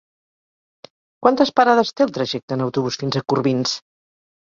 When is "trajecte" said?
2.19-2.61